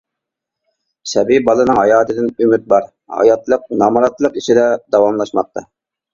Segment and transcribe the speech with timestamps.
[1.11, 4.67] سەبىي بالىنىڭ ھاياتىدىن ئۈمىد بار، ھاياتلىق نامراتلىق ئىچىدە
[4.99, 5.67] داۋاملاشماقتا.